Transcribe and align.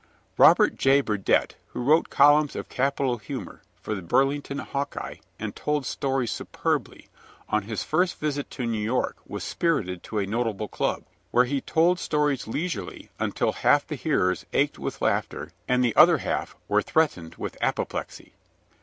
Robert 0.35 0.77
J. 0.77 1.01
Burdette, 1.01 1.57
who 1.67 1.83
wrote 1.83 2.09
columns 2.09 2.55
of 2.55 2.69
capital 2.69 3.17
humor 3.19 3.61
for 3.79 3.93
The 3.93 4.01
Burlington 4.01 4.57
Hawkeye 4.57 5.17
and 5.37 5.55
told 5.55 5.85
stories 5.85 6.31
superbly, 6.31 7.09
on 7.49 7.65
his 7.65 7.83
first 7.83 8.17
visit 8.17 8.49
to 8.49 8.65
New 8.65 8.79
York 8.81 9.17
was 9.27 9.43
spirited 9.43 10.01
to 10.01 10.17
a 10.17 10.25
notable 10.25 10.67
club, 10.67 11.03
where 11.29 11.45
he 11.45 11.61
told 11.61 11.99
stories 11.99 12.47
leisurely 12.47 13.11
until 13.19 13.51
half 13.51 13.85
the 13.85 13.93
hearers 13.93 14.43
ached 14.53 14.79
with 14.79 15.03
laughter, 15.03 15.51
and 15.67 15.83
the 15.83 15.95
other 15.95 16.17
half 16.17 16.55
were 16.67 16.81
threatened 16.81 17.35
with 17.35 17.55
apoplexy. 17.61 18.33